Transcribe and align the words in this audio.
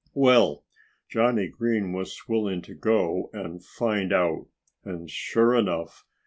Well, 0.15 0.65
Johnnie 1.09 1.49
Green 1.49 1.93
was 1.93 2.27
willing 2.27 2.63
to 2.63 2.73
go 2.73 3.29
and 3.33 3.63
find 3.63 4.11
out. 4.11 4.47
And 4.83 5.07
sure 5.07 5.53
enough! 5.53 6.05